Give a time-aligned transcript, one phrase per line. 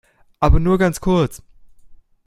[0.39, 1.43] Aber nur ganz kurz!